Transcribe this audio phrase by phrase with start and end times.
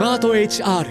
[0.00, 0.86] マート HR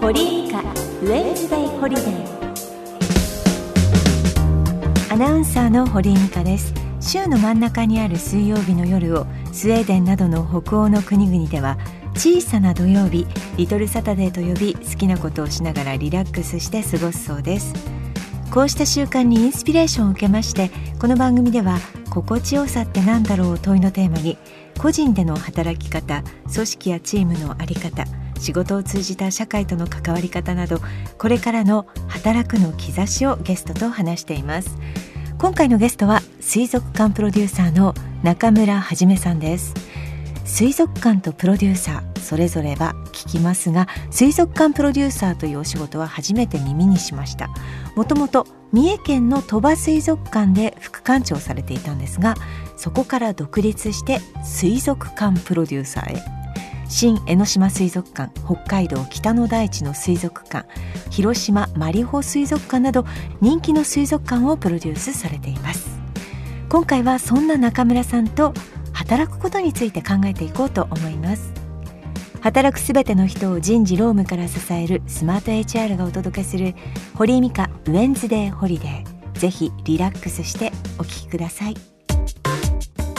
[0.00, 2.04] 堀井美香ウェンズデイホリデー。
[5.12, 6.74] アナウンサーの堀井美香です。
[7.00, 11.78] 週の真ん中にある水曜日の夜をスウェーデンなどの北欧の国々では
[12.14, 13.24] 小さな土曜日
[13.56, 17.72] リトルサタデーと呼び好きなことをしながらリラックスして過ごすそうです。
[18.50, 21.78] こうした習慣にインスピレーションを受けましてこの番組では
[22.10, 24.36] 心地よさって何だろう問いのテーマに
[24.78, 28.04] 個人での働き方組織やチームの在り方
[28.38, 30.80] 仕事を通じた社会との関わり方など
[31.18, 34.76] これからの働くの兆しをゲストと話しています。
[35.40, 39.74] 今回のゲストは水族館プロデューサーの中村はじめさんです。
[40.44, 47.48] 水族館とプロデューサーそれぞれは聞きますが水族館プロデューサーというお仕事は初めて耳にしました。
[47.96, 52.34] もともと三重県の鳥羽水族館で副館長されていたんですが
[52.76, 56.22] そこから独立して水族館プロデューサーへ。
[56.88, 60.68] 新江ノ島水族館北海道北の大地の水族館
[61.10, 63.06] 広島マリホ水族館など
[63.40, 66.00] 人気の水族館をプロデュースされています。
[66.68, 68.54] 今回はそんな中村さんと
[69.00, 71.54] 働くことについて考えていこうと思います。
[72.42, 76.74] 働くすべての人を人事労務から支えるスマート HR がお届けする
[77.14, 79.38] 堀井美香ウェンズデーホリデー。
[79.38, 81.72] ぜひリラックスしてお聞きください。
[81.72, 81.76] ウ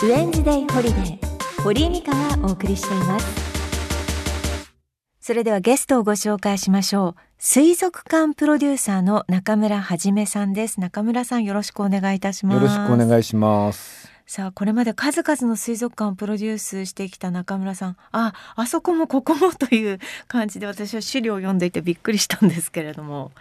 [0.05, 3.51] ェンズデーホリデー堀井美香がお送りしています。
[5.19, 7.15] それではゲストをご紹介しましょう。
[7.39, 10.79] 水族館プロデューサーの中村はじめさんです。
[10.79, 12.61] 中村さんよろしくお願いいたします。
[12.61, 14.00] よろしくお願いします。
[14.31, 17.97] さあこれまで数々の水族館をプロデュースしてきた中村さん。
[18.13, 23.33] ああそこもここもという感じで私は資料を読んでいてびっくりしたんですけれども。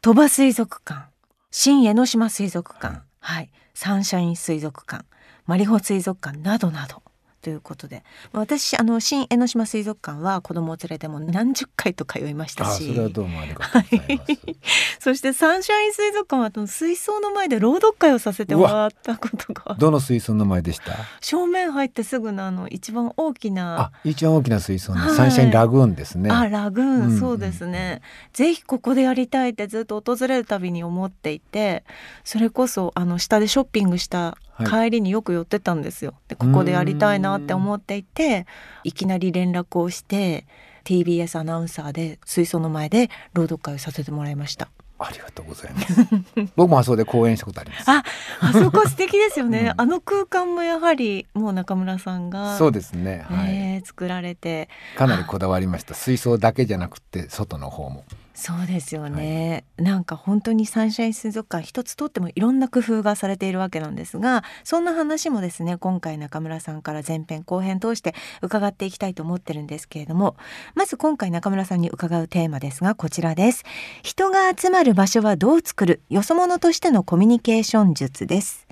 [0.00, 1.10] 鳥羽水族館。
[1.50, 5.04] 新江ノ島水族館、はい、サンシャイン水族館。
[5.44, 6.38] マリホ水族館。
[6.38, 7.02] などなど。
[7.42, 8.02] ということで。
[8.32, 12.88] 私あの新江ノ島水族館は子供を連れても何十回と通いましたし。
[12.88, 14.56] それはどうもありがとうございます、はい、
[15.00, 19.76] そしてサンシャイン水族館は水槽の前で朗読会をさせてもらったことが。
[19.78, 20.92] どの水槽の前でした？
[21.20, 23.80] 正面入ってすぐのあの一番大きな。
[23.80, 26.30] あ一番大きな水槽の、はい、サンシャインラグーンですね。
[26.30, 28.02] あラグーン、うんうん、そうですね。
[28.32, 31.84] ぜひここでやりたいってずっと訪れるたびに思っていて
[32.24, 36.14] それこそあの下でショッピングした帰りによく寄ってたんですよ。
[36.28, 38.46] でここでやりたいなって思っていて
[38.84, 40.46] いきなり連絡をして
[40.84, 44.68] TBS アナウンサーで水槽の前で朗読会をさせてもらいました。
[45.02, 46.06] ありがとうございます。
[46.56, 47.90] 僕もあそこで講演したことあります。
[47.90, 48.04] あ、
[48.40, 49.72] あそこ素敵ですよね。
[49.72, 53.24] うん、あの空間もやはりもう中村さんがそうですね。
[53.28, 55.94] はい、えー、作られてかなりこだわりました。
[55.94, 58.04] 水槽だけじゃなくて外の方も。
[58.40, 70.36] そうですよね、はい、なんか本当にサンシャイン水族館一つとってもいろんな工夫がされているわけなんですがそんな話もですね今回中村さんから前編後編通して伺っていきたいと思ってるんですけれども
[70.74, 73.64] まず今回中村さんに伺うテーマですがこちらです。
[74.02, 78.66] 人が集まる場所はどう作るよそ者としてのコミュニケーション術です。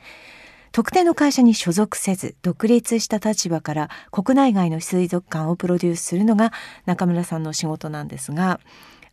[0.73, 6.53] 特定の会社に所属せず独立した立場から国内外の水族館をプロデュースするのが
[6.87, 8.61] 中村さんの仕事なんですが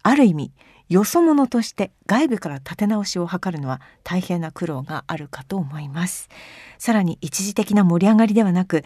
[0.06, 0.52] ある意味
[0.88, 6.30] よそ者として外部から立て直しを図るのは大変な苦労があるかと思います。
[6.78, 8.84] さらに一時的な盛り上がりではなく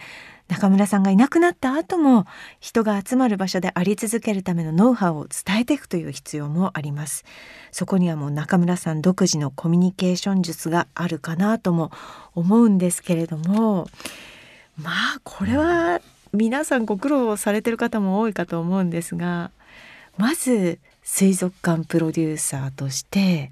[0.48, 2.24] 中村さんがいなくなった後も
[2.58, 7.26] 人が集まる場所であり続けるためのノウハウを伝えていくという必要もあります。
[7.70, 11.92] そこにはもう中村さん独自のコミュニケーション術があるかなとも
[12.34, 13.88] 思うんですけれども
[14.78, 16.00] まあこれは
[16.32, 19.50] 皆さんご苦労されてる方も多いかと思うんですが
[20.16, 20.78] まず
[21.12, 23.50] 水族館プロデューサーとして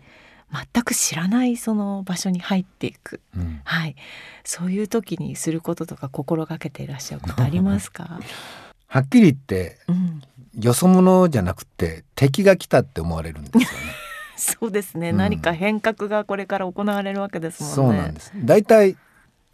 [0.72, 3.96] 全く知らないその場所に入っていく、うん、はい、
[4.44, 8.20] そういう時にすることとか心がけていらっしゃることありますか？
[8.86, 10.22] はっきり言って、うん、
[10.62, 13.68] よそ者じゃなくて敵が来たって思われるんですよね。
[14.38, 17.74] そうですね、うん、何か変革がこれから行われるわけですもんね。
[17.74, 18.32] そうなんです。
[18.36, 18.96] 大体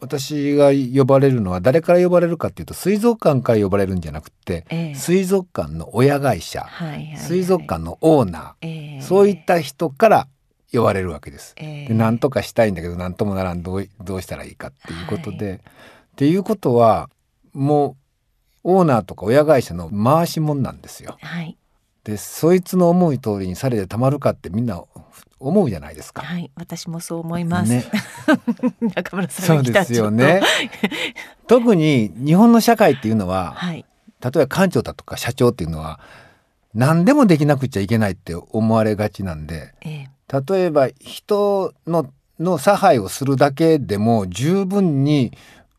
[0.01, 10.29] 私が呼ばれるのは誰から呼ばれるかっていうと水族館から呼ばれるんじゃなくて、えー、水族館の親会社、はいはいはい、水族館のオーナー、えー、そういった人から
[10.73, 11.55] 呼ばれるわけです。
[11.57, 15.61] えー、で何とかしたいんだけど何ともならんどうどうしたらいいかっていうことで、はい、っ
[16.17, 17.09] ていうことは
[17.53, 17.97] も
[18.65, 21.17] うオーナーとか親会社の回し者なんですよ。
[21.21, 21.57] はい、
[22.03, 24.83] でそいつの思い通りにされてたまるかってみんな
[25.45, 26.23] 思うじゃないですか。
[26.23, 27.73] はい、私もそう思います。
[27.73, 27.85] ね、
[28.95, 30.43] 中村さんそうですよね。
[31.47, 33.85] 特に日本の社会っていうのは、はい、
[34.21, 36.01] 例えば館長だとか社長っていうのは
[36.75, 40.11] 何でもできなくちゃいけないって思われがちなんで、ええ、
[40.49, 42.11] 例えば人の
[42.41, 45.33] の差配をするだけでも十分に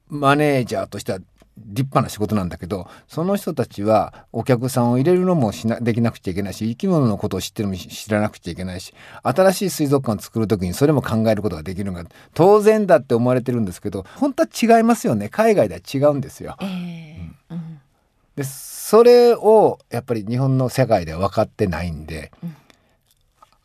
[0.08, 1.20] マネージャーとしては
[1.58, 8.94] 立派な仕事なんだけどその人たちはお客さんを入れるのもしなできなくちゃいけないし生き物のことを知ってるのも知らなくちゃいけないし
[9.24, 15.30] 新しい水族館を作る時にそれも考えることができるのが当然だって思われてるんですけど本当は違いますよね。
[15.30, 16.58] 海外では違うんですよ。
[16.62, 17.80] えーうん、
[18.36, 22.56] でそれをやっぱり日本の世界では分かってないんで、うん、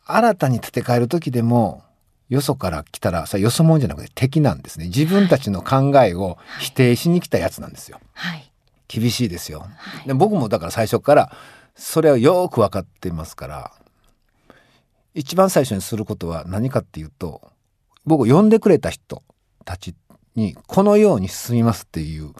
[0.05, 1.83] 新たに建て替える時でも
[2.31, 4.85] よそから来たらそれよそもんじゃなくて敵なんですね。
[4.85, 8.49] 自分たちの考えを否定しに来たやつなんですよ、はい、
[8.87, 11.35] 厳しいですよ、はい、で僕もだから最初から
[11.75, 13.71] それをよく分かってますから
[15.13, 17.41] 一番最初にすることは何かっていうと
[18.05, 19.23] 僕を呼んでくれた人
[19.65, 19.93] たち
[20.35, 22.31] にこのように進みますっていう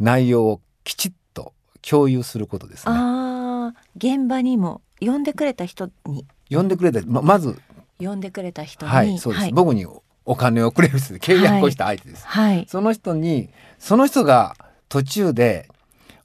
[0.00, 1.52] 内容をきちっと
[1.82, 2.94] 共有することですね。
[2.96, 6.24] あ現場にも呼んでくれた人に。
[6.48, 7.60] 呼んでくれたままず
[7.98, 9.86] 呼んでくれた人に、はい、そうです、はい、僕に
[10.24, 13.48] お金をくれる人で契約をした相手です、はい、その人に
[13.78, 14.56] その人が
[14.88, 15.68] 途中で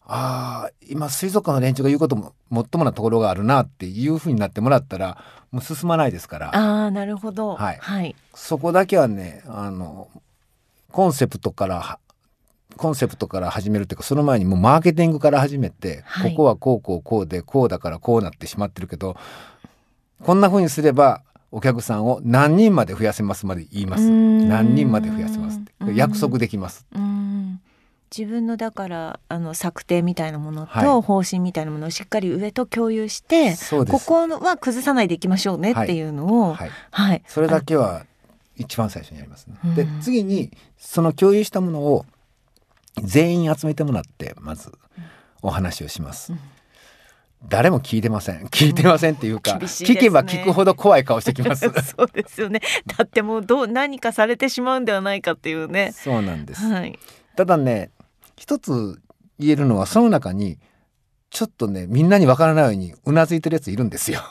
[0.06, 5.18] ああ今水族館の連中が言うことももっともなところがあるなっていうふうになってもらったら
[5.52, 6.56] もう進まないですから。
[6.56, 10.10] ああなるほど、はい、はい、そこだけはねあの
[10.92, 12.00] コンセプトから
[12.76, 19.16] コンセプトから始めるっていうかその前にもうマーケティングから始めて、はい、ここはこうこうこうでこうだからこうなってしまってるけど
[20.24, 21.22] こんなふうにすれば
[21.52, 24.10] お客さんを何人まで増やせますまで言います。
[24.10, 25.60] 何人まで増やせます
[25.94, 26.86] 約束できます
[28.16, 38.06] 自分のだからあの策定みたいなものと方針みたいなものをしっかり上と共有して、はい、ここは崩さないでいきましょうねっていうのを、はい、はい、それだけは
[38.58, 42.06] 一番最初にやります、ね、で次にその共有したものを
[43.02, 44.74] 全員集めてもらってまず
[45.42, 46.34] お話をします。
[46.34, 46.40] うん
[47.48, 48.46] 誰も聞いてません。
[48.50, 51.62] 聞いてませんっていうか、うんね、聞けば聞くほど怖い顔してきます。
[51.98, 52.62] そうですよね。
[52.98, 55.92] だってもうどう何かされてしまうんではないかっていうね。
[55.92, 56.98] そうなんです、はい、
[57.36, 57.92] ただね
[58.36, 59.02] 一つ
[59.40, 60.60] 言えるのはその中に
[61.30, 64.22] ちょっとねみんなにわからないようにうなずいてるやついるんですよ。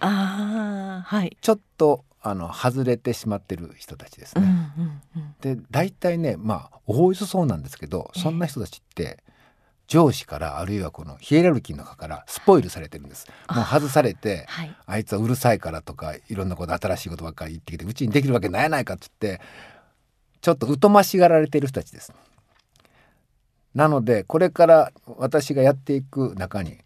[0.00, 1.36] ああはい。
[1.40, 9.27] ちょっとあの外れてしまってる人たちですね、うんうんうん、で大体ねまあおおよそそうなんですけどそんな人たちって、えー
[9.88, 13.26] 上司からあるいはこのヒエラルキーの中からスポイルされてるんです。
[13.50, 19.44] もう外されてあはい、あいつはうるさいからとかいろんなこと新しいことばっかり言ってきてうちにできるわけないやないかって言って
[20.42, 22.12] ちょっと疎ましがられてる人たちです。
[23.74, 26.78] なのでこれから私がやっていく中に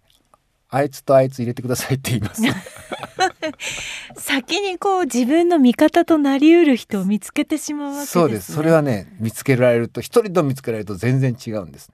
[0.68, 2.42] あいつとあいつ入れてくださいって言います
[4.16, 8.52] 先にこう自分の味方となりうる人を見つけてしまうわけです、ね、そうです。
[8.52, 11.90] それはね見つけられると一人と見つけられると全然違うんです。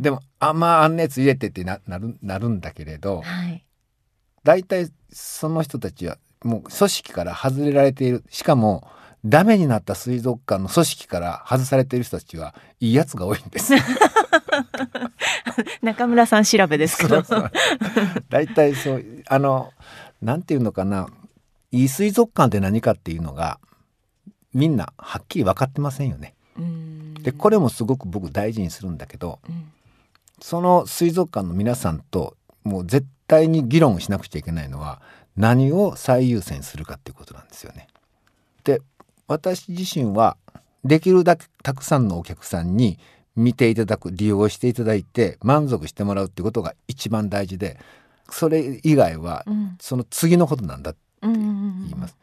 [0.00, 3.64] でもあまああんなやつ入れてってななるなるんだけれど、はい、
[4.44, 8.24] 大体その人たちはもう組織から外れられている。
[8.30, 8.88] しかも
[9.24, 13.72] ダメになった水族館の組織から外されている人たちはいいやつが多いんです。
[15.82, 17.22] 中村さん調べですけど。
[18.28, 19.72] 大体そうあの
[20.22, 21.08] なんていうのかな
[21.72, 23.58] いい水族館って何かっていうのが
[24.54, 26.34] みんなはっきり分かってませんよね。
[27.22, 29.72] でこれもすごく僕大事にするんだけど、うん、
[30.40, 35.00] その水族館の皆さんともう絶対に議論しなくちゃいけないのは
[35.36, 37.88] 何を最優先するかっていうことなんですよね。
[38.64, 38.80] で
[39.26, 40.36] 私自身は
[40.84, 42.98] できるだけたくさんのお客さんに
[43.34, 47.78] 見ていただく利用していただいて満足してもらうってことが一番大事で
[48.30, 49.44] それ以外は
[49.80, 52.16] その次のことなんだって言います。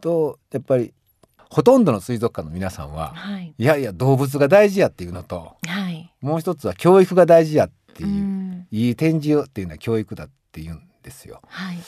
[0.00, 0.92] とやっぱり
[1.48, 11.40] ほとんどの水族館の皆さんは、はい、いやいや動物が大事やっていうのと、はい、もう一つは教育が大事やっていう、いい展示をっていうのは教育だっていうんですよ。
[11.46, 11.78] はい、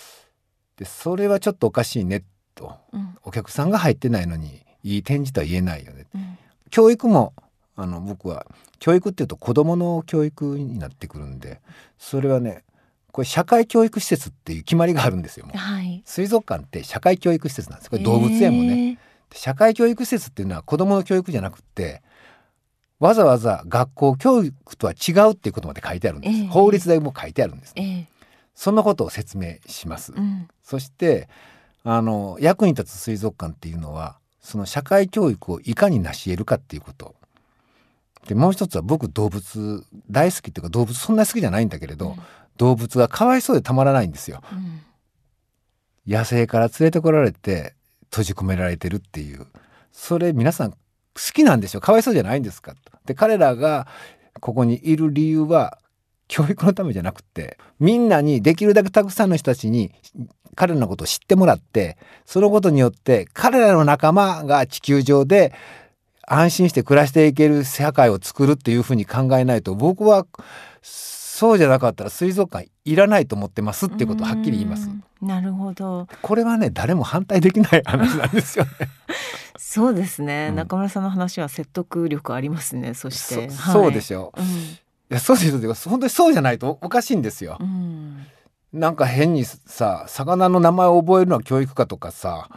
[0.76, 2.24] でそれはちょっとおかしいね
[2.54, 6.06] と、うん、お客さんが入ってないのにいい展示とは言えないよね。
[6.14, 6.38] うん、
[6.70, 7.34] 教育も
[7.76, 8.46] あの僕は
[8.78, 11.60] 教育っていうと子どもの教育になってくるんで
[11.98, 12.64] それはね
[13.18, 15.48] これ社会教育施設っていう決まりがあるんですよ。
[15.52, 17.90] はい、水族館って社会教育施設なんです。
[17.90, 18.96] これ動物園もね。
[19.34, 22.00] 社会教育施設っていうのは子どもの教育じゃなくて
[23.00, 26.46] わざわざ学校教育とは違うっていうことまで書いてあるんです。
[26.46, 28.08] 法律でも書いてあるんです、ね、
[28.54, 30.12] そんなことを説明します。
[30.12, 31.28] うん、そして
[31.82, 37.16] あの役に立つ水族館っていうのはその社会教育をいかに成し得るかっていうこと。
[38.28, 42.16] でもう一つは僕動物大好きっていうか動物そんな好きじゃないんだけれど、うん、
[42.58, 47.74] 動物がかわいそうでたまらないんですよ、うん、野生から連れてこられて
[48.10, 49.46] 閉じ込められてるっていう。
[49.92, 50.76] それ皆さん好
[51.32, 51.80] きなんでしょ？
[51.80, 52.74] かわいそうじゃないんですか？
[53.06, 53.86] で彼らが
[54.40, 55.78] ここにいる理由は
[56.28, 59.92] 教育のためじゃなくてみんなにできるだけたくさんの人たちに
[60.54, 65.52] 彼らのことを知ってもらってそのことによって彼らの仲間が地球上で
[66.26, 70.26] 安心して暮らしていける社会を作るっていうふうに考えないと僕は
[71.38, 74.90] そうじゃなかったら水族館いらないと思ってますっていうことをはっきり言います。
[75.22, 76.08] なるほど。
[76.20, 78.70] これはね誰も反対できない話なんですよね。
[79.56, 82.92] そうですね、うん、中村さんの話は説得力ありますね。
[82.94, 84.40] そして、そはい、そうでしょう。
[84.40, 84.78] うん、い
[85.10, 87.56] やそうです本当にそうじゃないとおかしいんですよ。
[87.60, 88.26] うん、
[88.72, 92.48] なんか変にさ魚の名前を覚えるのは教育かとかさ、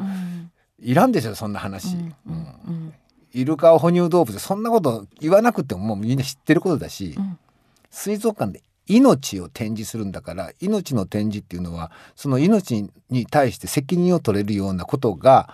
[0.80, 1.98] いらんでしょそんな話。
[2.26, 2.94] うん
[3.32, 7.16] イルカは哺乳動物そんなこと言わなくてももうみんな知ってることだし、
[7.92, 15.50] 水族館で命を展示するんだから命の展示っていうのはその命に対して責任を取れるようなことが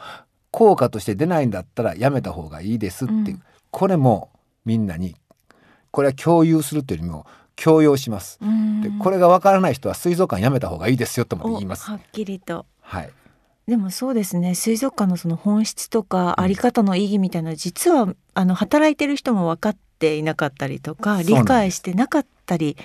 [0.51, 4.31] 効果として出ないんだったらやめた方がいいですっていう、うん、これも
[4.65, 5.15] みんなに
[5.91, 8.39] これは共有するというよりも強要します。
[8.83, 11.85] でこれがわからない人は水族館やめた方がいいですよとも言います。
[11.85, 12.65] はっきりと。
[12.81, 13.09] はい。
[13.67, 22.77] でもそうですね水族館のその本質とかあり方の意義みたいな、実はあの働いてる人も分かっていなかったりとか理解してなかったり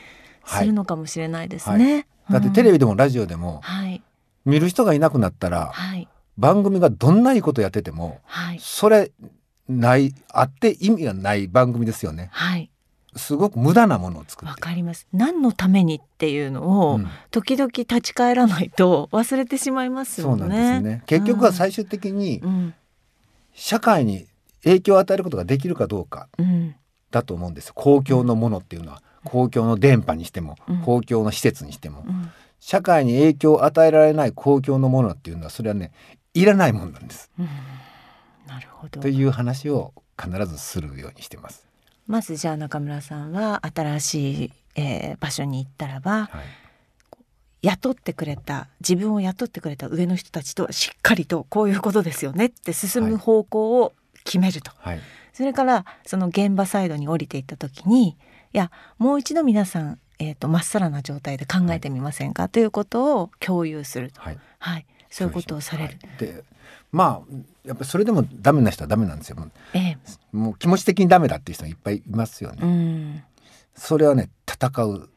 [0.45, 1.85] するのかもしれないですね。
[1.85, 1.95] はい。
[1.95, 4.03] はい、だってテレビでもラジオでも、はい、
[4.45, 6.09] 見る人がいなくなったら、はい、
[6.39, 9.13] 番組がどんないいことやってても、はい、それ
[9.69, 12.29] ないあって意味がない番組ですよね。
[12.33, 12.71] はい。
[13.17, 14.51] すごく無駄なものを作って。
[14.51, 15.07] わかります。
[15.13, 20.41] 何のためにっていうのを、うん、時々立ち返らないと 忘れてしまいますよね。
[20.41, 21.03] そうなんですね。
[21.07, 22.43] 結局は最終的に、
[23.53, 24.27] 社会に
[24.65, 26.29] 影響を与えることができるかどうか
[27.11, 27.75] だと思うんですよ。
[27.77, 29.03] 公共のものっていうのは。
[29.25, 32.05] 公共の電波にしても、公共の施設にしても、
[32.61, 35.91] 社会に影響を与えられない公共のものっていうのはそれはね
[36.33, 37.31] いらないものなんです。
[38.47, 39.01] なるほど。
[39.01, 41.67] という話を必ずするようにしてます。
[42.07, 46.41] まずじゃあ中村さんは新しい、えー、場所に行ったらば、は
[47.63, 53.93] い、雇ってくれた自分を雇ってくれた上の人たちとしっかりとこういうことですよねって進む方向を
[54.25, 55.01] 決めると、はい、
[55.33, 58.17] それからその現場サイドに降りていった時に
[58.53, 65.99] いやもう一度皆さんえーと、まっさらな状態で考えてみませんか、はい、ということを共有する、はい、はい、そういうことをされる。
[66.19, 66.45] で
[66.93, 69.37] まあやっぱりそれでもダメな人はダメなんですよ。
[69.73, 69.99] ええ、
[70.33, 72.59] もう気持ち的にダメだっていう人いっぱいいますよね。
[72.63, 73.23] うん、
[73.75, 75.09] それはね戦う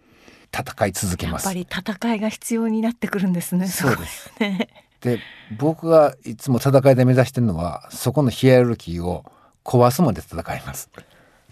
[0.51, 1.45] 戦い続けます。
[1.45, 3.67] やっぱり戦いが必要になってくるんですね。
[3.67, 4.31] そうです。
[4.39, 4.69] ね、
[5.01, 5.19] で
[5.57, 9.25] 僕がいつも戦いで目指してるのはそこのヒエラルキーを
[9.63, 10.89] 壊すまで戦います。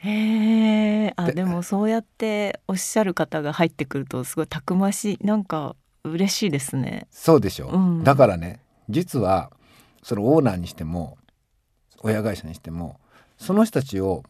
[0.04, 7.08] へえあでもそうやっておっしゃる方が入ってくるとすごいたくましいなんか嬉しいですね。
[7.10, 9.52] そうでしょう、うん、だからね実は
[10.04, 11.18] そのオーナーにしても
[12.02, 13.00] 親会社にしても
[13.38, 14.24] その人たちを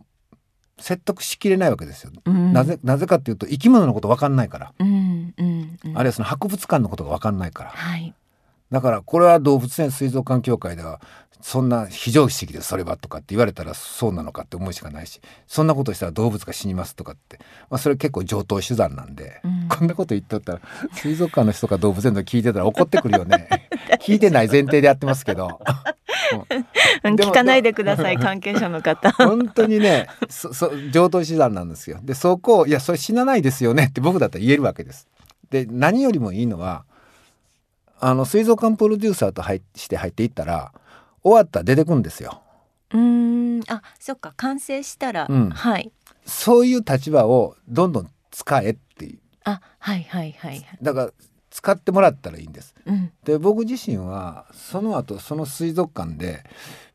[0.80, 8.14] 説得しきれないわけですよ、うん、なぜなぜかっていうと生き物のこと分かんないから、うんうんうん、あるいはその博物館のことが分かんないから、はい、
[8.72, 11.02] だからこれは動物園水族館協会では
[11.44, 17.38] そんな非常識でそれはとかって言われたらそうなのかって思うしかないしそんなことしたら動物が死にますとかって、
[17.70, 20.62] まあ、それ結構上等手段なんで、うん、こんなこと言っとったら
[20.94, 23.50] 水族館の人か動物園の聞いてたら怒ってくるよね。
[24.00, 25.60] 聞いてない前提でやってますけど。
[27.04, 29.12] 聞かないでください関係者の方。
[29.28, 32.00] 本当にねそそ上等手段なんですよ。
[32.02, 35.10] でそこをいやそれ死なないですよねって僕だったら言えるわけです。
[35.50, 36.86] で何よりもいいのは
[38.00, 40.72] あの水族館プロデューサーと入して入っていったら
[41.24, 42.42] 終わったら出てくんですよ。
[42.94, 43.62] うん。
[43.68, 44.34] あそっか。
[44.38, 45.92] 完成したら、うん、はい。
[46.26, 49.20] そういう立場をどんどん使えっていう。
[49.46, 51.12] あはいはいはい、だから
[51.50, 52.74] 使ってもらったらいいんです。
[52.86, 56.44] うん、で僕自身はその後その水族館で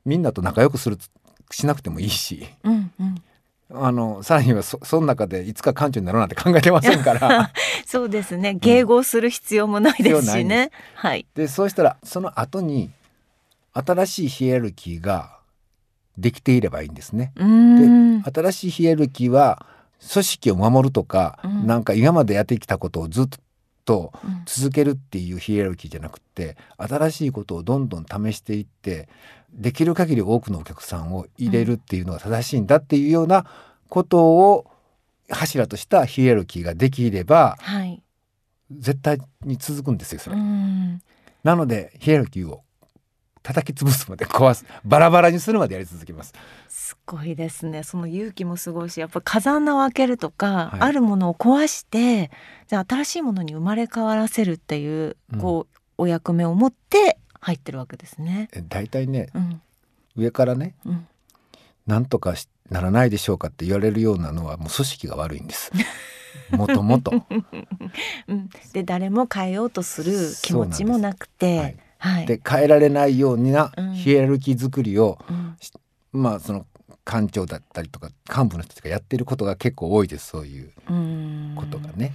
[0.04, 0.98] みんなと仲良くする
[1.50, 3.22] しなくてもいいし、うんうん、
[3.70, 7.52] あのさらにはそその中でいつか館長になろうなんて考えてませんから。
[7.86, 8.58] そうですね。
[8.60, 10.70] 迎合する必要もないですしね。
[10.96, 12.90] うん、はい、でそうしたらその後に
[13.84, 15.38] 新しいヒエラルキーが
[16.16, 17.32] できていればいいんですね。
[17.36, 19.66] で新しいヒエラルキーは
[20.12, 23.26] 組織を守るとか、うん、なんか今までやってきたことをずっ
[23.84, 24.12] と
[24.46, 29.08] 続けるっていうヒエラルキーじゃなくて新しいことをどんどん試していって
[29.52, 33.46] できる限り多くのお客さんを入れるっていうのが正しいんだっていうような
[33.88, 34.66] ことを
[35.30, 38.02] 柱としたヒエラルキーができれば、はい、
[38.70, 40.36] 絶対に続くんですよそれ。
[41.44, 42.62] なのでヒエラルキーを
[43.48, 44.66] 叩き潰すまで壊す。
[44.84, 46.34] バラバラにするまでやり続けます。
[46.68, 47.82] すごいですね。
[47.82, 52.30] その勇気もすごいしやっぱ風穴を開けるとか、はい、あるものを壊して
[52.66, 58.50] じゃあ新しいものに生まれ変わらせるっていう、うん、こうお役目を持って入ってるわけですね。
[58.68, 59.62] 大体ね、うん、
[60.14, 61.06] 上からね、うん、
[61.86, 62.34] なんとか
[62.68, 65.72] ならないでしょうかって言われるようなのはもう組織が悪いんです。
[66.50, 67.24] もともと。
[68.74, 70.12] で誰も変えようとする
[70.42, 71.87] 気持ちもなくて。
[71.98, 75.18] はい、で変えられないようなヒエラルキー作りを、
[76.12, 76.66] うん、まあその
[77.04, 80.70] 官庁だったりとか幹部の人たちがやってることが結構多いですそういう
[81.56, 82.14] ことがね。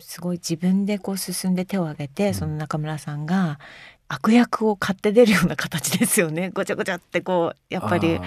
[0.00, 3.60] すごい自分でこう進んで手を挙げて、うん、その中村さんが
[4.08, 6.50] 悪役を買って出るような形ですよね。
[6.54, 8.18] ごちゃごちゃってこうやっぱり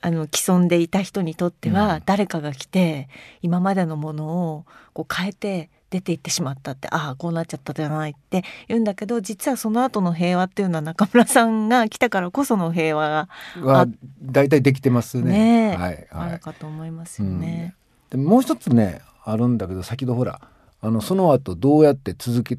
[0.00, 3.08] あの既存でいた人にとっては誰かが来て、
[3.42, 13.28] 今までのものをこう変えて出ていってしまったってああこうなっちゃったじゃないって言うんだけど実はその後の平和っていうのは中村さんが来たからこその平和が
[13.62, 13.86] は
[14.22, 15.70] 大体できてますね。
[15.70, 17.74] ねはい、はい、あるかと思いますよね。
[18.12, 20.40] うん、でもう一つねあるんだけど先ほどほら
[20.80, 22.58] あのその後どうやって続け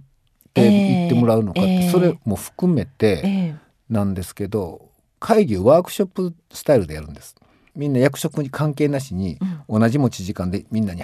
[0.53, 3.55] ていってもらうのかって、えー、それも含めて
[3.89, 7.35] なんですけど、会議をワークショップスタイルでやるんです。
[7.75, 9.37] みんな役職に関係なしに、
[9.69, 11.03] 同じ持ち時間でみんなに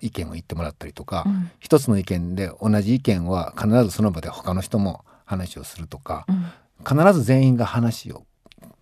[0.00, 8.24] 意見を言ってもらったりとか、うん、一つの意見で同じ意見は必ずその場で他の人も話をするとか、うん、必ず全員が話を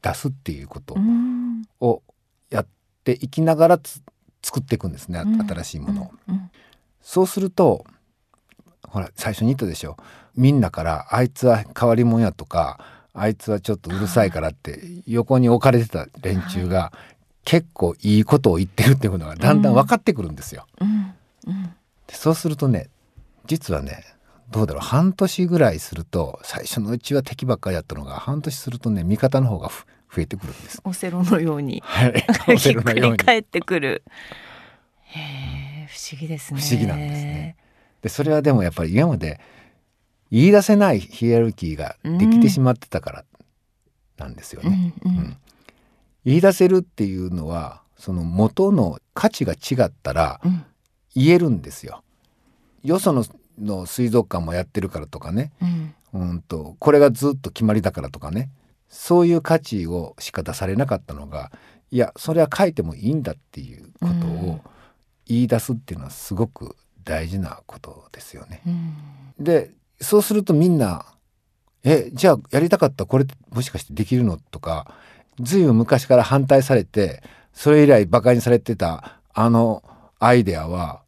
[0.02, 0.96] 出すっていうこと
[1.80, 2.02] を
[2.50, 2.66] やっ
[3.04, 3.80] ていきながら
[4.42, 6.10] 作っていくんですね、新しいものを。
[7.00, 7.84] そうすると
[8.88, 9.96] ほら最初に言ったでしょ。
[10.34, 12.80] みんなからあいつは変わり者やとか
[13.14, 16.92] あいつはちょっとうるさいからって横に置かれてた連中が
[17.44, 20.66] 結構いいことを言ってるっていうのがだんだん分かってくるんですよ。
[20.80, 21.14] うん
[21.46, 21.74] うん、
[22.06, 22.88] でそうするとね
[23.46, 24.04] 実はね
[24.50, 29.68] どうだろう半年ぐらいすると最初のうちは敵ばっかりやったのが半年するとね味方の方が
[30.14, 30.80] 増えてくるんです。
[30.84, 34.04] オセロのように、はい、オセロのように返ってくる。
[35.04, 35.20] へ
[35.84, 36.60] え不思議ですね。
[36.60, 37.56] 不思議なんですね。
[38.02, 39.40] でそれはでもやっぱり今まで
[40.30, 43.24] 言い出せないヒエラルキーができてしまってたから
[44.18, 44.94] なんですよね。
[45.04, 45.36] うん、うんうん
[46.24, 50.40] 言い出せるっていうのはその元の価値が違ったら
[51.14, 52.02] 言えるんですよ。
[52.82, 53.24] よその
[53.58, 55.52] の水族館もやってるからとかね、
[56.12, 58.50] うん、うんとこれがずっと決まりだからとかね
[58.88, 61.52] そういう価値をしか出されなかったのが
[61.90, 64.60] いやそれは書いてもいいんだっていうことを
[65.26, 68.62] 言い出すっていうのはすごく大事なことですよね。
[68.66, 68.94] うん、
[69.38, 71.06] でそうするとみんな
[71.84, 74.94] 「えじゃあやりたかったこれもしかしてできるの?」とか
[75.40, 79.82] ずいぶん昔から反対されてそれ以来馬鹿にされてたあの
[80.18, 81.02] アイデアは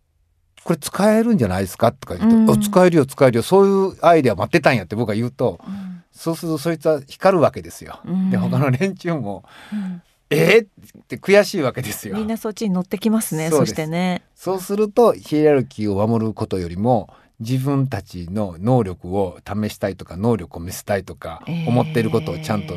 [0.64, 8.00] これ使えるんじゃないですかとか言うと、うん、使えるよ使えるよそういうアイデア待ってたんやって僕が言うと、うん、そうするとそいつは光るわけですよ。
[8.06, 12.16] うん、で他の連中も、うん、えー、って悔しいわけですよ。
[12.16, 14.22] みんなそっちに乗ってきますねそしてね。
[14.34, 22.74] そうするとヒエラルキーを守ることよりも自分たちの能力を試したいとか能力を見せたいとか思っていることをちゃんと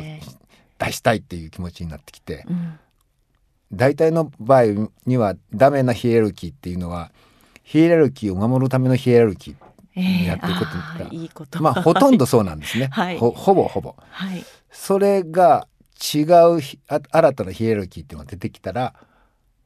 [0.78, 2.78] 出したいっていう気持ちになってきて、うん、
[3.72, 7.10] 大体の場合にはダメなヒエラルキーっていうのは
[7.62, 10.70] ヒエラルキーを守るためのヒエラルキーにやっていくこと
[11.04, 11.62] が、えー、いいこと。
[11.62, 15.66] まあほとんどそうなんですね、 はい、ほほぼほぼ、はい、それが
[16.14, 18.94] 違う新たなヒエラルキーっていうのが出てきたら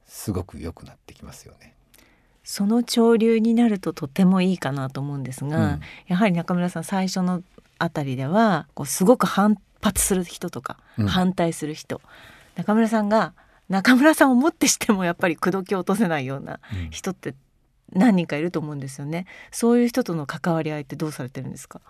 [0.07, 1.75] すごく良くなってきますよね。
[2.44, 7.42] その潮流になるととてもいいかなと思うんですが、うん、やはり中村さん最初の
[7.79, 12.01] あたりではこうすごく反発する人とか、反対する人。
[12.55, 13.35] 中村さんが
[13.68, 17.35] 中村さんをもってしてもやっぱり口説き落とせないような人って
[17.92, 19.27] 何人かいると思うんですよね。
[19.51, 21.81] そういう人との関わり合いってどうされてるんですか？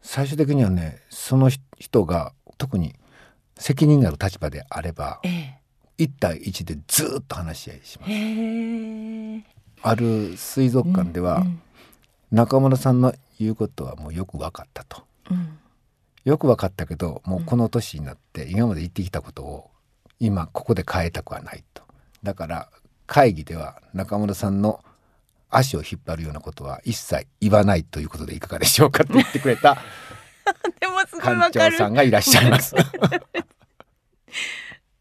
[0.00, 2.94] 最終的にはねその人が特に
[3.56, 5.58] 責任がある立場であれば、え
[5.98, 8.12] え、1対1でずっと話し合いします。
[9.82, 11.60] ある水族館では、うんうん、
[12.30, 15.02] 中村さんの言うことはもうよく分かったと。
[15.30, 15.58] うん
[16.28, 19.70] よく分かったけどもうこの年になって今まで言ってきたことを
[20.20, 21.82] 今ここで変えたくはないと。
[22.22, 22.68] だから
[23.06, 24.84] 会議では中村さんの
[25.48, 29.78] 足を引っ張るようなことは一切言わないということでいかがでしょうかって言ってくれた
[30.80, 32.74] 館長さんがいらっしゃいます。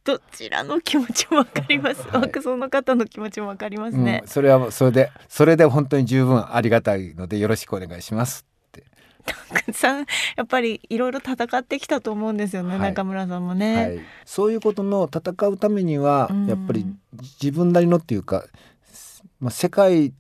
[0.05, 2.07] どちらの気持ちもわかります。
[2.07, 8.45] はい、枠の方の気持ちもわかりますね、うん、それはそれでそれで本当に十分ありがたいのでよろしくお願いします
[9.27, 16.85] たくさんやっぱりいろいろ戦ってきたと思うんですよね、はい、中村さんもね、はい、そういうことの戦うためには、やっぱり
[17.41, 18.45] 自分なりのっていうか、
[19.39, 20.13] まあ、世界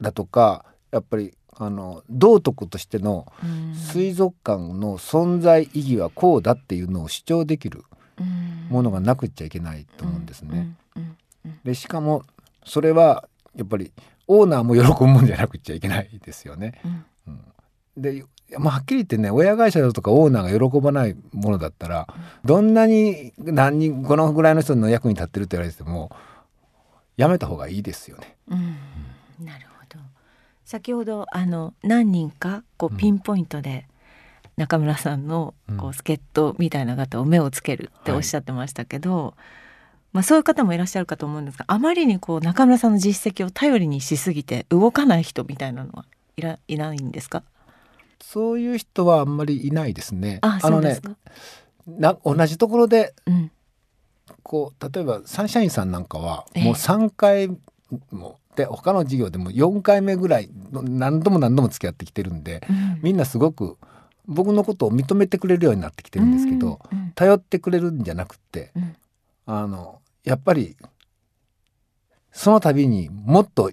[0.00, 3.32] だとかやっぱりあの道徳としての
[3.74, 7.84] 水族館の存在意義はこうだっていうのを主張できる
[8.68, 10.76] ものがなくっちゃいけないと思うんですね。
[11.64, 12.24] でしかも
[12.64, 13.92] それはやっぱり
[14.28, 16.80] オーナーも喜ぶもんじゃなくちゃいけないですよね。
[17.26, 17.44] うん、
[17.96, 18.24] で
[18.58, 22.06] まあ、はっきり言ってね親会社だとかオーナーが喜ばないものだったら
[22.44, 26.10] どんなに何人このぐらいの人の役に立ってるって言われても
[27.16, 28.36] やめた方がいいですよね。
[28.48, 28.76] うん、
[29.44, 30.00] なるほど。
[30.64, 33.86] 先ほどあの何人かこうピンポイントで、
[34.56, 39.34] 中村さんのこう助っ人みたいな方を目をつけるっておっしゃってましたけど、はい、
[40.12, 46.04] まあ、そういう方もいらっしゃるかと思うんですがあまりにこう中村さんの実績を頼りにしすぎて動かない人みたいなのは
[46.36, 47.42] いらいないんですか？
[48.20, 50.38] そういう人はあんまりいないですね。
[50.42, 51.00] あのね
[51.86, 53.50] な同じところで、うん、
[54.42, 57.48] こう例えばサンシャインさんなんかはもう3回
[58.10, 63.76] も、で他の事業でも4回目ぐらい何度も何度も付き合ってきてるんで、うん、みんなすごく
[64.26, 68.96] 僕のことを認めてくれるようになってきてるんですけど、うんうん、頼ってくれるんじゃなくて、うん、
[69.46, 70.76] あのやっぱり
[72.32, 73.70] その度にもっと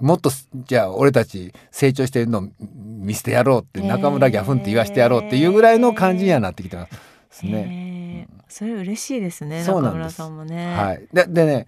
[0.00, 6.88] もっとじゃあ俺たち成長してるの見せてやろうって中村ギャフンって言わしてやろうっていうぐらいの感じにはなってきてま
[7.30, 8.28] すね。
[8.48, 10.74] それ嬉しいですね中村さんもね。
[10.76, 11.66] はい、ででね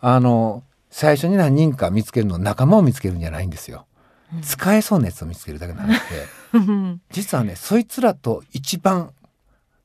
[0.00, 3.86] あの最初に何人か見つけるの仲間を見つけるんじゃないんですよ。
[4.34, 5.98] うん、使えそうなやつを見つけるだけなので
[7.10, 9.10] 実はねそいつらと一番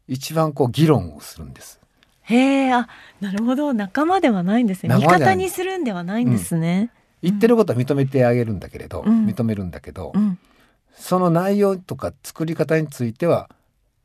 [0.08, 1.80] 一番こう議論をするんです。
[2.24, 2.88] へえあ
[3.20, 6.92] なるほど仲間ではないんですね味方にするんではないんですね。
[6.96, 10.40] うん言ってることは認めてあげるんだけれど、うん、認めるんだけど、うん、
[10.94, 13.50] その内容とか作り方については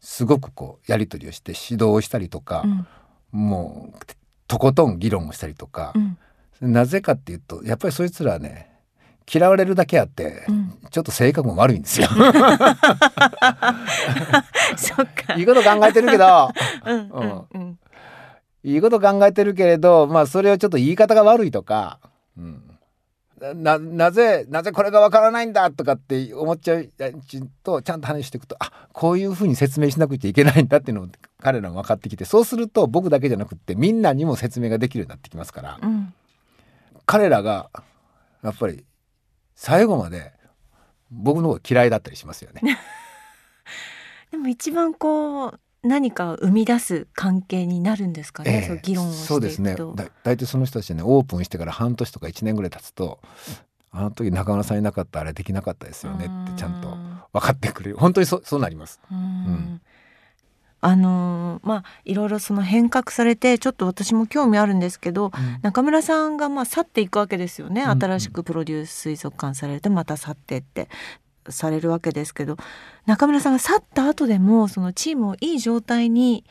[0.00, 2.87] すごくこうやり取りをして指導をしたりとか、うん、
[3.33, 3.98] もう
[4.46, 5.92] とことん議論をしたりとか、
[6.61, 8.70] なぜかっていうとやっぱりそいつらね
[9.33, 10.46] 嫌われるだけあって、
[10.90, 12.07] ちょっと性格も悪いんですよ。
[14.76, 15.35] そっか。
[15.35, 16.52] いいこと考えてるけど、
[18.62, 21.98] いいこと考えてるけれど、まあそれをちょっと言い方が悪いとか、
[22.38, 22.62] うん、
[23.40, 26.90] ななぜなぜこれがわからないんだとかって思っちゃう
[27.62, 36.14] とちゃんと話していくとあこういうふうに説明しなくちゃいけないんだっていうのを 彼らも分かってきてそうすると僕だけじゃなくってみんなにも説明ができるようになってきますから、うん、
[37.05, 37.70] 彼らが
[38.42, 38.85] やっぱり
[39.55, 40.33] 最後まで
[41.11, 42.79] 僕の方が嫌いだったりしますよね。
[44.31, 49.77] でも一番こう何か生み出す関係になるんですかね、えー、そう議論をそうですね。
[49.77, 53.21] だ大体その人たちねオープンしてから半年とか1年ぐらい経つと
[53.93, 56.89] あの時中村さんいなかったあれできなかったですよねってちゃんと
[57.33, 57.97] 分かってくれる。
[57.97, 59.01] 本当にそそうなります。
[59.11, 59.81] うん。
[60.83, 70.89] あのー、まあいろいろその変革されてちょっと私も興味あるんですけど、うん、中村さんがまあ去っていくわけですよね、新しくプロデュース水族館されてまた去ってって
[71.50, 72.56] されるわけですけど
[73.06, 76.44] 中村さんが去った後でもそのチームをいい状態に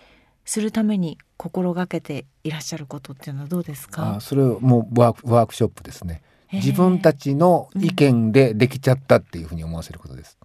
[0.45, 4.15] するために心がけていらっしゃることっていうのはどうですか？
[4.15, 6.21] あそれもワークワークショップですね。
[6.53, 10.37] 自分たちの意見でできちゃったっていうふうに思わせることです、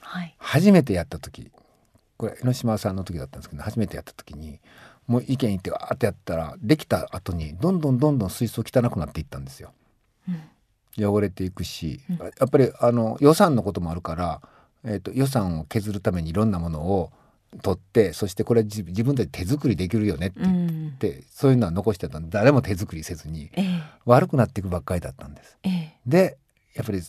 [0.00, 1.52] はい、初めてやった時
[2.16, 4.58] これ江ノ島さんの時だったんですけど初めてやった時に
[5.06, 9.72] もう意見言ってわーってやったらできた後にどんどんどんどん水槽汚くなっていったんですよ。
[10.28, 10.40] うん
[10.98, 14.40] 汚れていくし、うん、やっぱりあの予算のこともあるから、
[14.84, 17.12] えーと、予算を削るためにいろんなものを
[17.62, 25.58] 取ってそしてこれ自分たち手作りできるよねって言って、うん、そういうのは残してた誰も手作りせずに、えー、悪くなっていくばっかりだったんです。
[25.64, 26.38] えー、で
[26.74, 27.02] やっぱり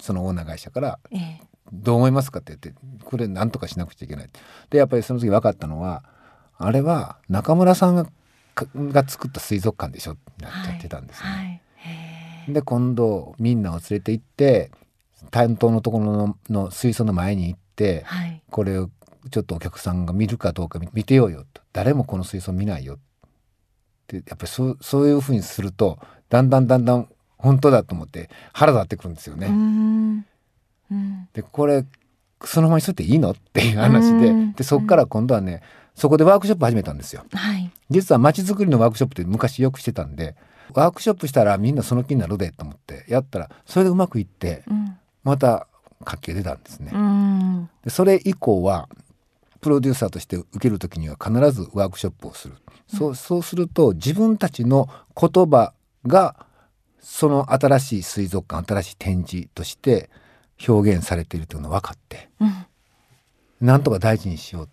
[0.00, 0.98] そのオーナー会社から
[1.72, 4.28] 「どう思いますか?」って言ってこれ何とかしなくちゃいけない。
[4.70, 6.04] でやっぱりその時分かったのは
[6.56, 8.06] あれは中村さんが
[8.74, 11.28] が作った水族館でしょってなっちゃってたんですね。
[11.28, 11.62] はいはい
[12.48, 14.70] で今度みんなを連れて行って
[15.30, 18.90] 担当のところのの水槽の前に行って、はい、これを
[19.30, 21.62] ちょっとお客さんが見るかどうか見てようよと。
[21.72, 22.98] 誰もこの水槽見ないよっ
[24.06, 24.16] て。
[24.16, 25.98] やっぱりそうそういうふうにすると
[26.30, 29.48] だんだんだんだん本当だと思って腹立ってくるんですよね。
[29.48, 29.50] う
[30.94, 31.28] ん。
[31.32, 31.84] でこれ
[32.44, 35.62] そのままにしとっていいのっていう話ででそこから今度はね
[35.94, 37.24] そこでワークショップ始めたんですよ。
[37.32, 40.36] はい、実は街づくりのワークショップって昔よくしてたんで
[40.74, 44.64] ワークショップしたらみんなその気になるでと思ってやったらそれでうまくいって、
[45.24, 45.66] また
[46.04, 46.92] 活気が出たんですね。
[47.84, 48.88] でそれ以降は
[49.60, 52.54] プロデューサーとして受ける時には必ずワークショップをする。
[52.88, 54.88] そうそうすると自分たちの
[55.20, 55.72] 言葉
[56.06, 56.46] が
[57.00, 60.10] その新しい水族館新しい展示として
[60.66, 62.66] 表現されているというのが分かって、うん、
[63.60, 64.68] なんとか大事にしよう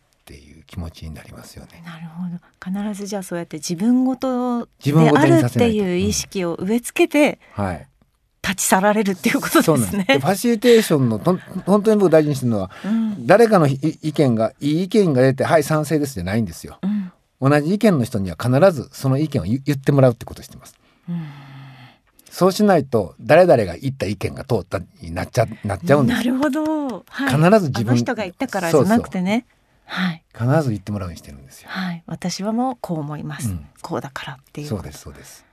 [0.75, 1.81] 気持ちになりますよね。
[1.85, 7.87] なるほど必ずじゃあそうやって自分ごとであるっていう意識を植え付けて、うん、はい
[8.43, 10.05] 立ち去られるっていうことですね。
[10.07, 20.75] ファシリテーションのと本当に僕大事にしてるのは、うん、誰かの意見がいい意見が出てはい賛成ですじゃないんですよ、うん、同じ意見の人には必ずその意見を言ってもらうってことしてます。
[21.07, 21.45] うん
[22.35, 26.17] そうしないと誰々が言った意見が通ったになっちゃなっちゃうんです。
[26.17, 27.05] なるほど。
[27.07, 29.45] はい、必ず自分の人が言ったからじゃなくてね。
[29.85, 31.69] はい、必ず言ってもらうようにしてるんですよ。
[31.69, 33.49] はい、私はもうこう思います。
[33.49, 34.67] うん、こうだからっていう。
[34.67, 35.45] そうですそうです。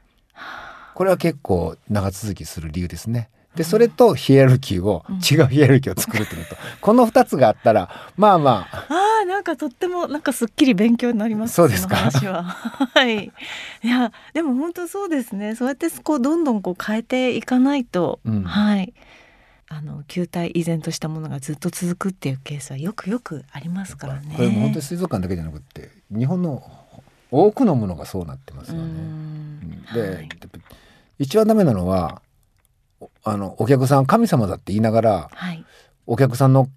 [0.95, 3.31] これは結構長続きする理由ですね。
[3.55, 8.87] でそれとヒエラルキーを、うん、違うヒエラルキーを作るというと、 この2つがあったらまあまあ。
[8.88, 11.97] あなんかとってもなんかすっきり勉強になりますそうですか？
[12.01, 13.25] はい。
[13.27, 13.31] い
[13.87, 15.55] やでも本当そうですね。
[15.55, 18.95] そうやってこうどんどんこう変えていかないと、うん、はい
[19.75, 24.35] あの球体依然としたものがずっと続くっていうケースはよくよくありますからね。
[24.37, 26.63] これも本当に水族館だけじゃなくて日本の
[27.31, 28.93] 多くのものがそうなってますよね。
[29.95, 30.29] で、はい、
[31.19, 32.21] 一番ダメなのは
[33.25, 35.65] あのお客さん神様だって言いながら、はい、
[36.07, 36.69] お客さんの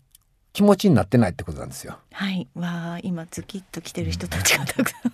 [0.54, 1.98] 気持ちになってないってことなんですよ。
[2.14, 5.12] はい、わあ今ズキッと来てる人たちがたくさん。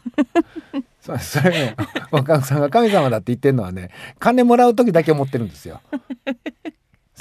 [1.02, 1.76] そそれね
[2.12, 3.89] お客さんが神様だって言ってるのはね
[4.20, 5.82] 金もらう時だけ思ってるんですよ。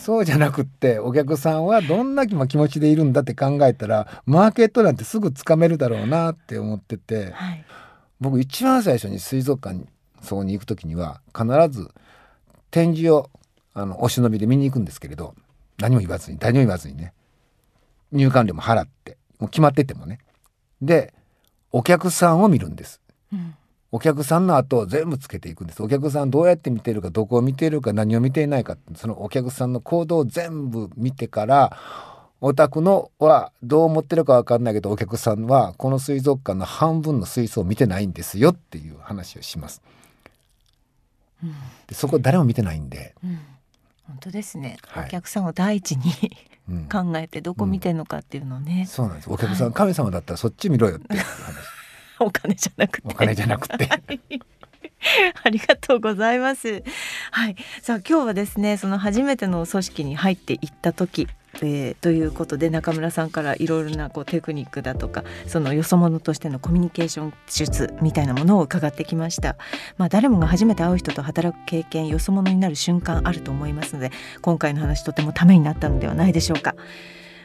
[0.01, 7.65] そうじゃなくってお客さんはどんな気持ちでいるんだって考えたらマーケットなんてすぐつかめるだろうなって思ってて、はい、
[8.21, 9.87] 僕一番最初に水族館に
[10.23, 11.91] そこに行く時には必ず
[12.71, 13.31] 展示を
[13.75, 15.35] あのお忍びで見に行くんですけれど
[15.79, 17.13] 何も言わずに何も言わずにね
[18.13, 20.19] 入館料も払ってもう決まっててもね。
[20.83, 21.15] で
[21.73, 23.01] お客さんを見るんです、
[23.33, 23.55] うん、
[23.93, 25.83] お客さんの後を全部つけていくんです。
[25.83, 28.77] お客さんどうやって見てるかどこを見ているか何を見ていないか。
[28.95, 31.77] そのお客さんの行動を全部見てから
[32.41, 39.83] お宅のはどう思ってるか分かんないけどお客さんはこの水族館の半分の水槽を見てないんですよっていう話をします。
[41.43, 41.55] うん、
[41.87, 43.41] でそこ誰も見てないんで、うん、
[44.07, 46.13] 本当ですね、はい、お客さんを第一に
[46.91, 49.31] 考えてどこ見てるのかっていうのね、そうなんです。
[49.31, 51.70] お客さん、はい、神様だったらそっち見ろよっていう話
[52.25, 53.09] お金じゃなくて。
[53.09, 53.89] お金じゃなくて。
[55.43, 56.83] ありがとうございます。
[57.31, 61.29] はい、さあ今日はですね、その初めての組織に入っていった時。
[61.63, 69.57] えー、ということで中村さんからいろいろなこうテクニックだとかそのよそ者としてのコミュニケーション術みたいなものを伺ってきました、
[69.99, 76.77] まあ、誰もが初めて会う人と働く経験よそ者になる瞬間あると思いますので今回の話とてもためになったのではないでしょうか。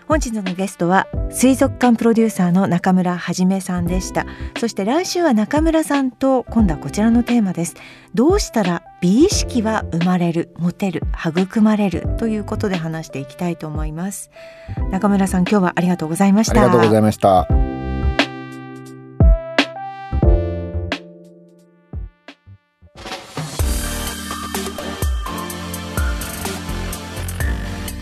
[0.08, 4.26] 本日のゲストは水族館プロデューサーの中村はじめさんでした。
[4.60, 7.76] そして来週は中村さんと今度はこちらのテーマです。
[8.14, 14.30] どうしたら美意識は生まれるモテる育まれるということで話していきたいと思います。
[14.92, 16.62] 中村さん今日はありがとうございました。
[16.62, 17.48] ありがとうございました。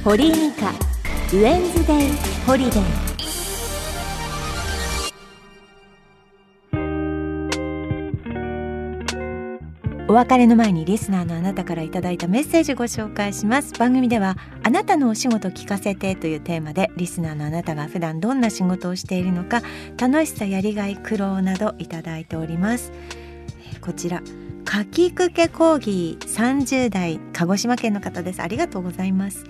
[0.03, 0.92] 堀井美香
[1.33, 2.09] ウェンズデイ
[2.45, 2.83] ホリデー。
[10.07, 13.73] お別れの前にリスナーのあなたからいただいたメッセージご紹介します。
[13.73, 19.63] 番組ではあなたのお仕事聞かせてというテーマでリスナーのあなたが普段どんな仕事をしているのか
[19.97, 22.91] 楽しさやりがい苦労などいただいております。
[23.81, 24.21] こちら
[24.65, 28.41] かきくけ講義30代鹿児島県の方です。
[28.43, 29.45] ありがとうございます。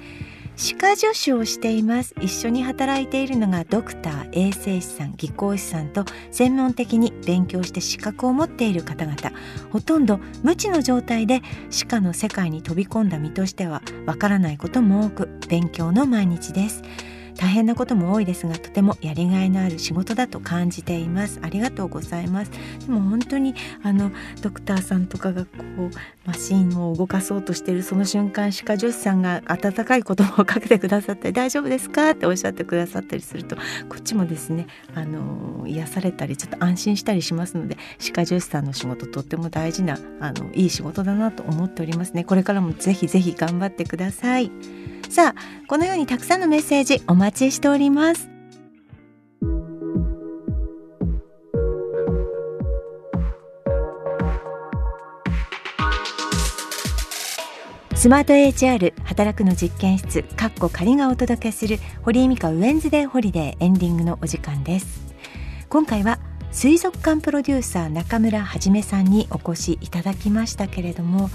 [0.56, 2.14] 歯科助手をしています。
[2.22, 9.18] 一緒に働いているのがドクター衛生士さん技工士さんと専門的に勉強して資格を持っている方々。
[9.72, 16.84] ほとんど無知の状態で歯科の世界に飛び込んだ身としてはわからないことも多く勉強の毎日です。
[17.38, 21.40] 大変なことも多いですがとてもやりがいのある仕事だと感じています。
[21.42, 22.52] ありがとうございます。
[22.52, 25.92] でも本当にあのドクターさんとかがこう
[26.26, 42.24] マシンを動かそうとしているその瞬間歯科助手さんが温かい言葉をかけてくださって大丈夫ですかっておっしゃってくださったりするとこっちもですねあの癒されたりちょっと安心したりしますので歯科助手さんの仕事とっても大事なあのいい仕事だなと思っておりますね。
[42.24, 44.52] これからもぜひぜひ頑張ってください。
[45.10, 48.30] さあこのようにたくさんのメッセージお待待ちしております。
[57.96, 65.16] スマート HR 働くの実験室かっこ仮がお届けする堀井美香ウェンズデーホリデーエンディングのお時間です。
[65.70, 66.20] 今回は
[66.52, 71.30] 水族館プロデューサー中村はじめさんにお越しいただきましたけれども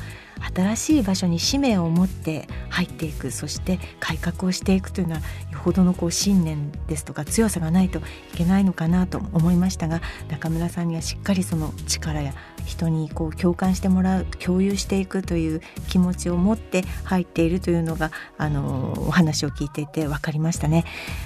[0.55, 5.21] 新しい場所に使命を持って入っていくそして改革をしていくというのは
[5.53, 8.03] よほどのこう信念ですとか強さがないとい
[8.37, 12.33] けないのかなと思いましたが中村さんにはしっかりその力や
[12.69, 20.85] 人にこう共感してもらう共有していくという気持ちを持って入っているというのがあのお話を聞いていて分かりましたね。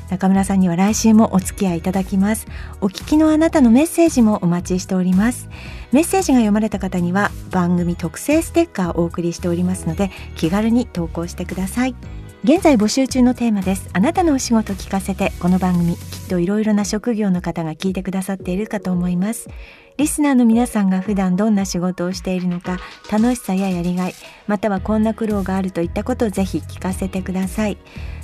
[0.09, 2.47] 中村さんには来週もお付き合いいただきます。
[2.81, 5.49] お聞きのあなたのメッセージもお待ちしております。
[5.91, 11.95] メッセージが読まれた方には番組特製ステッカーをお送りしておりますので気軽に投稿してください。
[12.45, 13.89] 現在募集中のテーマです。
[13.93, 19.49] あなたのお仕事聞かせてこの番組きっといろいろな職業の方が聞いてくださっているかと思います。
[19.97, 22.81] リスナーの皆さんが普段どんな仕事をしているのか
[23.13, 24.15] 楽しさややりがい
[24.49, 27.79] またはこんな苦労があるといったことをぜひ聞かせてください。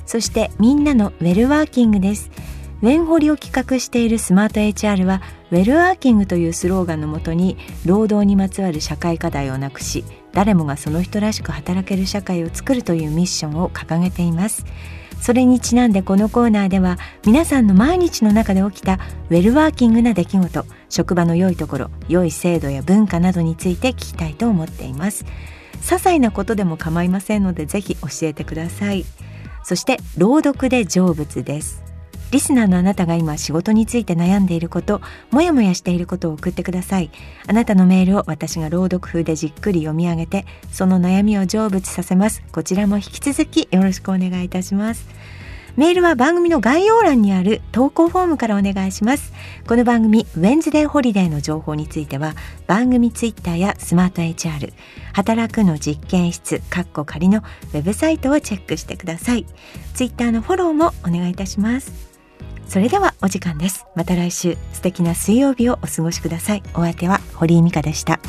[0.04, 2.32] そしてみんなのウェルワーキングです。
[2.80, 14.64] ウェンホリを企画しているスマート HR はウェルワーキングというスローガンのもとに労働にまつわる社会課題をなくし誰もがその人らしく働ける社会を作るというミッションを掲げています。
[15.20, 25.24] それにちなんでこのコーナーでは皆さんの毎日の中で起きたウェルワーキングな出来事職場の良いところ良い制度や文化などについて聞きたいと思っています。
[25.80, 29.04] 些細なことでも構いませんのでぜひ教えてください。
[29.64, 31.87] そして朗読で成仏です。
[32.30, 37.10] リスナーのあなたが今仕事について悩んでいること、もやもやしていることを送ってください。
[37.46, 42.42] あなたのメールを私が朗読風でじっくり読み上げて、その悩みを成仏させます。
[42.52, 45.08] こちらも引き続きよろしくお願いいたします。
[45.78, 49.32] メールは番組の概要欄にある投稿フォームからお願いします。
[49.68, 52.34] この番組、ウェンズデーホリデーの情報については、
[52.66, 54.72] 番組ツイッターやスマート HR、
[55.12, 59.46] 働くの実験室、カッコ仮のウェブサイトをチェックしてください。
[59.94, 62.07] ツイッターのフォローもお願いいたします。
[62.68, 63.86] それではお時間です。
[63.96, 64.56] また来週。
[64.74, 66.62] 素敵な水曜日をお過ごしください。
[66.74, 68.20] お相手は堀井美香でした。